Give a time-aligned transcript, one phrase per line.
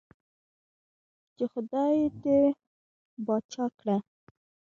[1.35, 2.41] چې خدائے دې
[3.25, 4.05] باچا کړه ـ